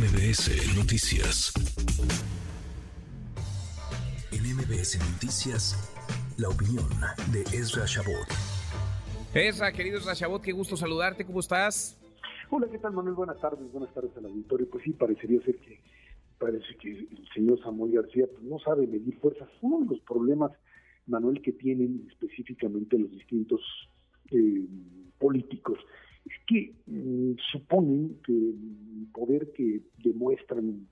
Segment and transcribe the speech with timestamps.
[0.00, 1.52] MBS Noticias.
[4.32, 5.76] En MBS Noticias,
[6.38, 6.88] la opinión
[7.30, 8.26] de Ezra Shabot.
[9.34, 12.00] Ezra, querido Ezra Shabot, qué gusto saludarte, ¿cómo estás?
[12.48, 13.14] Hola, ¿qué tal, Manuel?
[13.14, 14.70] Buenas tardes, buenas tardes al auditorio.
[14.70, 15.78] Pues sí, parecería ser que
[16.38, 19.50] parece que el señor Samuel García pues, no sabe medir fuerzas.
[19.60, 20.50] Uno de los problemas,
[21.08, 23.60] Manuel, que tienen específicamente los distintos
[24.30, 24.66] eh,
[25.18, 25.78] políticos
[26.24, 30.86] es que mm, suponen que el poder que demuestran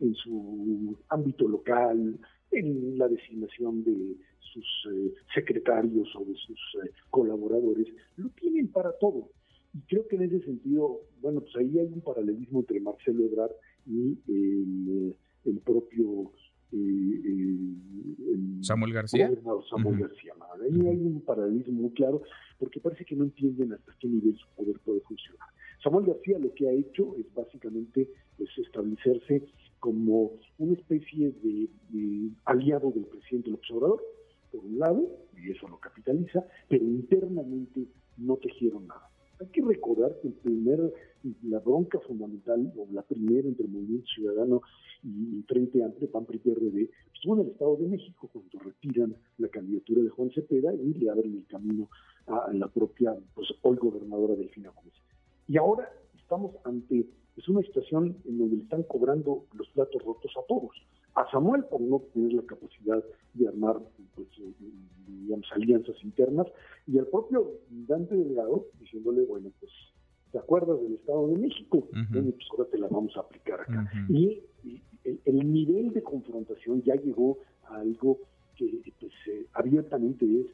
[0.00, 2.18] en su ámbito local,
[2.50, 8.92] en la designación de sus eh, secretarios o de sus eh, colaboradores, lo tienen para
[8.98, 9.30] todo.
[9.72, 13.52] Y creo que en ese sentido, bueno, pues ahí hay un paralelismo entre Marcelo Ebrard
[13.86, 16.32] y el, el propio
[18.62, 19.30] Samuel García.
[19.68, 20.33] Samuel García.
[20.74, 22.22] Ahí hay un paralelismo muy claro
[22.58, 25.48] porque parece que no entienden hasta qué nivel su poder puede funcionar.
[25.82, 29.42] Samuel García lo que ha hecho es básicamente pues, establecerse
[29.78, 31.68] como una especie de,
[32.46, 34.02] aliado del presidente López Obrador,
[34.50, 39.10] por un lado, y eso lo capitaliza, pero internamente no tejieron nada.
[39.40, 40.92] Hay que recordar que el primer,
[41.42, 44.62] la bronca fundamental, o la primera entre el Movimiento Ciudadano
[45.02, 49.48] y Frente Amplio, PAN, PRI, PRD, estuvo en el Estado de México cuando retiran la
[49.48, 51.88] candidatura de Juan Cepeda y le abren el camino
[52.26, 54.94] a la propia, pues hoy gobernadora Delfina Gómez.
[55.48, 60.32] Y ahora estamos ante pues, una situación en donde le están cobrando los platos rotos
[60.36, 60.70] a todos.
[61.14, 63.02] A Samuel por no tener la capacidad
[63.34, 63.80] de armar
[64.14, 64.52] pues, eh,
[65.06, 66.46] digamos, alianzas internas
[66.86, 69.72] y al propio Dante Delgado diciéndole, bueno, pues
[70.32, 71.88] ¿te acuerdas del Estado de México?
[72.10, 73.90] Bueno, pues ahora te la vamos a aplicar acá.
[74.08, 74.42] Y,
[75.04, 78.20] el, nivel de confrontación ya llegó a algo
[78.56, 80.46] que pues, eh, abiertamente es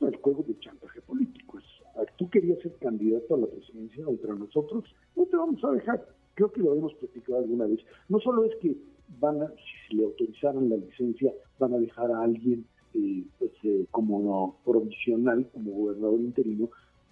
[0.00, 1.58] el juego de chantaje político.
[1.58, 1.64] Es,
[1.96, 4.84] ah, tú querías ser candidato a la presidencia contra nosotros,
[5.16, 6.04] no te vamos a dejar.
[6.34, 7.80] Creo que lo habíamos platicado alguna vez.
[8.08, 8.76] No solo es que
[9.22, 9.52] van a,
[9.88, 15.48] si le autorizaran la licencia, van a dejar a alguien eh, pues, eh, como provisional,
[15.54, 16.68] como gobernador interino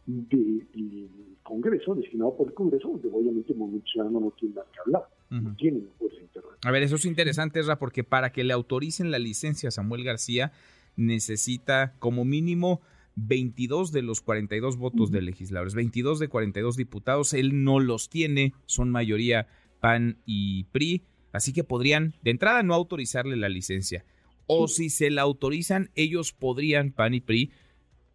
[0.06, 1.09] del
[1.44, 5.03] Congreso, designado por el Congreso, donde obviamente el Movimiento Ciudadano no tiene nada que hablar,
[5.31, 6.50] no tiene fuerza interna.
[6.65, 10.03] A ver, eso es interesante, Ra, porque para que le autoricen la licencia a Samuel
[10.03, 10.50] García,
[10.97, 12.81] necesita como mínimo
[13.15, 18.53] 22 de los 42 votos de legisladores, 22 de 42 diputados, él no los tiene,
[18.66, 19.47] son mayoría
[19.81, 24.04] PAN y PRI, así que podrían de entrada no autorizarle la licencia.
[24.46, 27.52] O si se la autorizan, ellos podrían, PAN y PRI,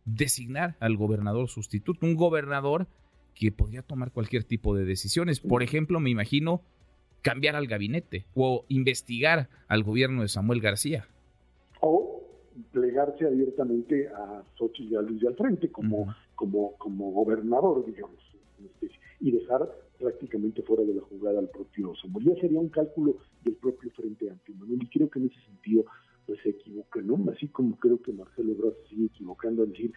[0.03, 2.87] designar al gobernador sustituto, un gobernador
[3.33, 5.39] que podría tomar cualquier tipo de decisiones.
[5.39, 6.61] Por ejemplo, me imagino
[7.21, 11.07] cambiar al gabinete o investigar al gobierno de Samuel García.
[11.81, 12.21] O
[12.71, 18.19] plegarse abiertamente a Xochitl y al frente como, como, como gobernador, digamos,
[19.25, 22.25] y dejar prácticamente fuera de la jugada al propio Samuel.
[22.25, 25.85] Ya sería un cálculo del propio Frente Amplio, y creo que en ese sentido
[26.27, 27.19] pues se equivoca, ¿no?
[27.31, 29.91] Así como creo que Marcelo Ebrard se sigue equivocando al decir,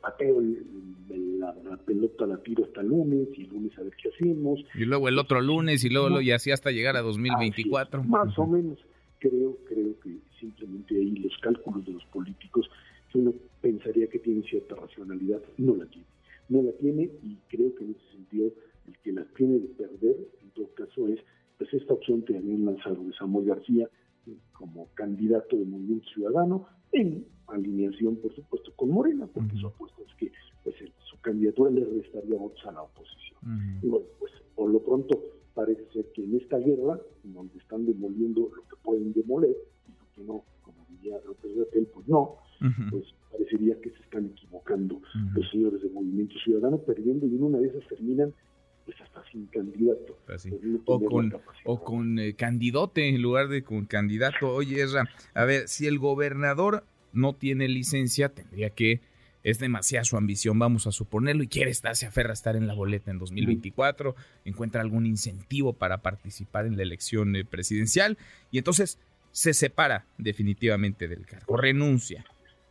[0.00, 4.60] pateo la, pelota, la tiro hasta el lunes y el lunes a ver qué hacemos.
[4.74, 8.04] Y luego el otro lunes y luego y así hasta llegar a 2024.
[8.04, 8.78] más o menos
[9.18, 12.70] creo, creo que simplemente ahí los cálculos de los políticos,
[13.10, 16.06] que uno pensaría que tienen cierta racionalidad, no la tiene.
[16.48, 18.52] No la tiene y creo que en ese sentido
[18.88, 21.20] el que la tiene de perder, en todo caso, es
[21.58, 23.88] pues esta opción que habían lanzado de Samuel García
[24.26, 30.00] eh, como candidato de Movimiento Ciudadano, en alineación, por supuesto, con Morena, porque su apuesta
[30.06, 30.32] es que
[30.64, 30.76] pues,
[31.10, 33.38] su candidatura le restaría votos a la oposición.
[33.82, 35.22] Y bueno, pues por lo pronto
[35.54, 39.56] parece ser que en esta guerra, donde están demoliendo lo que pueden demoler,
[39.86, 42.36] y lo que no, como diría López Gatel, pues no,
[42.90, 45.00] pues parecería que se están equivocando
[45.34, 48.32] los señores de Movimiento Ciudadano, perdiendo y en una de esas terminan
[48.88, 50.18] pues hasta sin candidato.
[50.24, 50.48] Pues
[50.86, 51.34] o con,
[51.64, 54.48] o con eh, candidote en lugar de con candidato.
[54.50, 59.02] Oye, Ezra, a ver, si el gobernador no tiene licencia, tendría que
[59.42, 62.66] es demasiada su ambición, vamos a suponerlo, y quiere estar, se aferra a estar en
[62.66, 64.16] la boleta en 2024,
[64.46, 68.16] encuentra algún incentivo para participar en la elección eh, presidencial,
[68.50, 68.98] y entonces
[69.32, 72.24] se separa definitivamente del cargo, renuncia.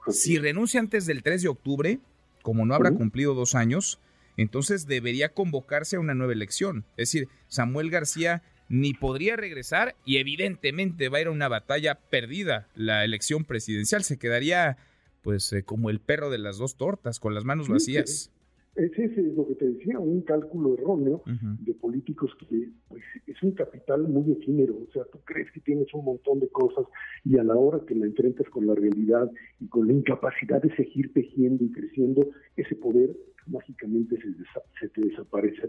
[0.10, 2.00] Si renuncia antes del 3 de octubre,
[2.42, 4.00] como no habrá cumplido dos años,
[4.38, 6.86] entonces debería convocarse a una nueva elección.
[6.92, 11.96] Es decir, Samuel García ni podría regresar y evidentemente va a ir a una batalla
[11.96, 14.04] perdida la elección presidencial.
[14.04, 14.78] Se quedaría
[15.24, 18.32] pues eh, como el perro de las dos tortas, con las manos vacías.
[18.78, 23.52] Ese es lo que te decía, un cálculo erróneo de políticos que pues, es un
[23.52, 26.86] capital muy efímero, o sea, tú crees que tienes un montón de cosas
[27.24, 30.76] y a la hora que la enfrentas con la realidad y con la incapacidad de
[30.76, 33.16] seguir tejiendo y creciendo, ese poder
[33.48, 34.34] mágicamente se,
[34.80, 35.62] se te desaparece.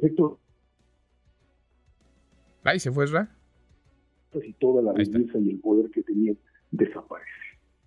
[2.64, 3.28] Ahí se fue, ¿verdad?
[4.30, 6.34] Pues y toda la belleza y el poder que tenía
[6.70, 7.30] desaparece.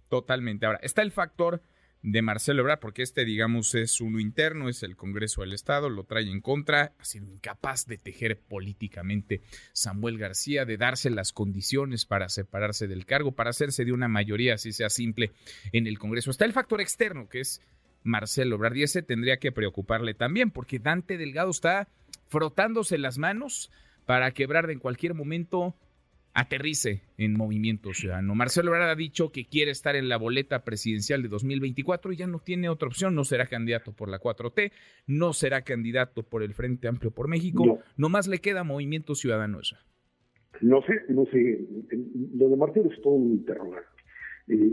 [0.10, 0.66] Totalmente.
[0.66, 1.62] Ahora, está el factor
[2.04, 6.04] de Marcelo Ebrard, porque este, digamos, es uno interno, es el Congreso del Estado, lo
[6.04, 9.42] trae en contra, ha sido incapaz de tejer políticamente
[9.74, 14.56] Samuel García, de darse las condiciones para separarse del cargo, para hacerse de una mayoría,
[14.56, 15.32] así sea simple,
[15.72, 16.32] en el Congreso.
[16.32, 17.62] Está el factor externo, que es
[18.04, 21.88] Marcelo Ebrard, y ese tendría que preocuparle también, porque Dante Delgado está
[22.28, 23.72] frotándose las manos
[24.06, 25.76] para quebrar en cualquier momento
[26.34, 28.36] aterrice en Movimiento Ciudadano.
[28.36, 32.28] Marcelo Ebrard ha dicho que quiere estar en la boleta presidencial de 2024 y ya
[32.28, 34.72] no tiene otra opción, no será candidato por la 4T,
[35.08, 38.10] no será candidato por el Frente Amplio por México, no.
[38.10, 39.76] más le queda Movimiento Ciudadano eso.
[40.62, 41.68] No sé, no sé,
[42.36, 43.88] lo de Marcelo es todo un interrogante.
[44.48, 44.72] Eh,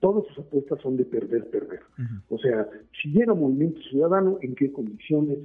[0.00, 1.80] todas sus apuestas son de perder, perder.
[2.28, 2.68] O sea,
[3.00, 5.38] si llega Movimiento Ciudadano, ¿en qué condiciones?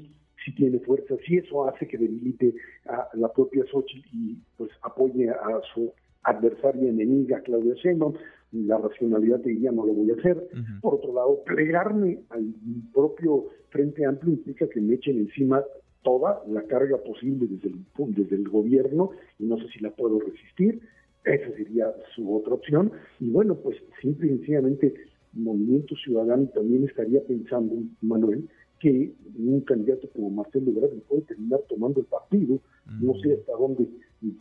[0.44, 2.53] Si tiene fuerza, si eso hace que debilite
[2.86, 5.91] a la propia Xochitl y pues apoye a su
[6.24, 8.13] adversaria enemiga, Claudia Sheinbaum,
[8.51, 10.50] la racionalidad te diría no lo voy a hacer.
[10.81, 12.53] Por otro lado, plegarme al
[12.94, 15.63] propio Frente Amplio implica que me echen encima
[16.03, 20.19] toda la carga posible desde el, desde el gobierno y no sé si la puedo
[20.19, 20.81] resistir.
[21.25, 22.91] Esa sería su otra opción.
[23.19, 24.94] Y bueno, pues simple y sencillamente
[25.33, 28.50] Movimiento Ciudadano también estaría pensando, Manuel,
[28.80, 32.60] que un candidato como Marcelo Ebrard puede terminar tomando el partido,
[33.02, 33.88] no sé hasta dónde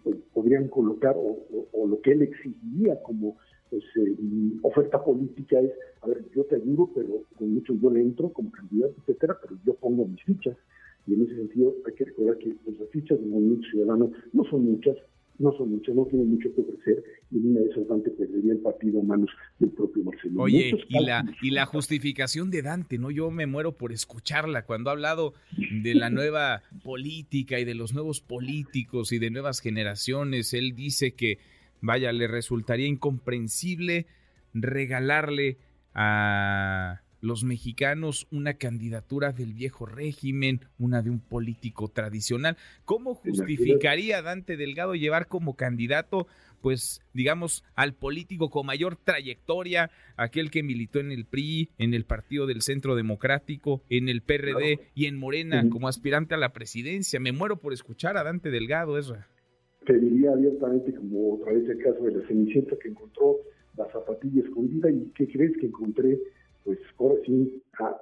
[0.02, 3.36] pues, podrían colocar o, lo que él exigiría como
[3.70, 4.16] pues, eh,
[4.62, 8.50] oferta política es, a ver, yo te ayudo, pero con mucho yo le entro como
[8.50, 10.56] candidato, etcétera, pero yo pongo mis fichas.
[11.06, 14.44] Y en ese sentido hay que recordar que pues, las fichas del Movimiento Ciudadano no
[14.44, 14.96] son muchas,
[15.38, 18.52] no son muchas, no tienen mucho que ofrecer y en una de esas Dante perdería
[18.52, 20.42] el partido a manos del propio Marcelo.
[20.42, 23.10] Oye, y la, y la justificación de Dante, ¿no?
[23.10, 25.34] Yo me muero por escucharla cuando ha hablado
[25.82, 30.54] de la nueva política y de los nuevos políticos y de nuevas generaciones.
[30.54, 31.38] Él dice que,
[31.80, 34.06] vaya, le resultaría incomprensible
[34.54, 35.58] regalarle
[35.94, 42.56] a los mexicanos una candidatura del viejo régimen, una de un político tradicional.
[42.84, 46.26] ¿Cómo justificaría Dante Delgado llevar como candidato,
[46.60, 52.04] pues, digamos, al político con mayor trayectoria, aquel que militó en el PRI, en el
[52.04, 57.20] Partido del Centro Democrático, en el PRD y en Morena como aspirante a la presidencia?
[57.20, 59.16] Me muero por escuchar a Dante Delgado, eso.
[59.86, 63.38] Te diría abiertamente, como otra vez el caso de la Cenicienta que encontró
[63.76, 66.18] la zapatilla escondida y ¿qué crees que encontré?
[66.64, 67.96] Pues ahora sí, a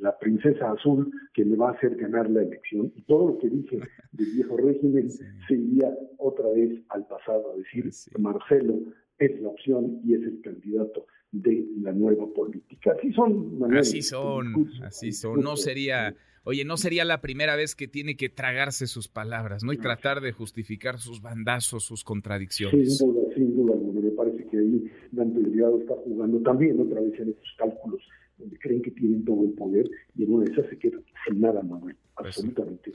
[0.00, 2.92] la princesa azul que le va a hacer ganar la elección.
[2.94, 3.80] Y todo lo que dije
[4.12, 8.78] del viejo régimen se iría otra vez al pasado, a decir, Marcelo
[9.24, 12.94] es la opción y es el candidato de la nueva política.
[12.96, 15.40] Así son, Así son, así son.
[15.40, 16.14] No sería,
[16.44, 19.72] oye, no sería la primera vez que tiene que tragarse sus palabras, ¿no?
[19.72, 22.98] Y tratar de justificar sus bandazos, sus contradicciones.
[22.98, 27.18] Sin duda, sin duda Me parece que ahí Dante Delgado está jugando también otra vez
[27.18, 28.02] en estos cálculos
[28.38, 31.40] donde creen que tienen todo el poder y en una de esas se queda sin
[31.40, 32.92] nada, Manuel, pues absolutamente.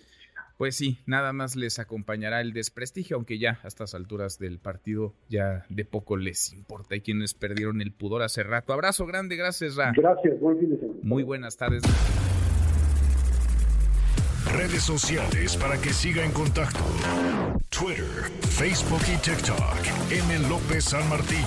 [0.58, 5.14] Pues sí, nada más les acompañará el desprestigio, aunque ya a estas alturas del partido
[5.30, 6.96] ya de poco les importa.
[6.96, 8.74] Hay quienes perdieron el pudor hace rato.
[8.74, 9.94] Abrazo grande, gracias, Ra.
[9.96, 11.00] Gracias, buen fin de semana.
[11.04, 11.84] Muy buenas tardes.
[14.52, 16.80] Redes sociales para que siga en contacto:
[17.70, 20.12] Twitter, Facebook y TikTok.
[20.12, 20.50] M.
[20.50, 21.46] López San Martín.